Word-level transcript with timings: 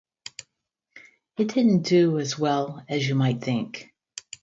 It 1.37 1.53
didn't 1.53 1.83
do 1.83 2.17
as 2.17 2.35
well 2.35 2.83
as 2.89 3.07
you 3.07 3.13
might 3.13 3.41
think. 3.43 3.93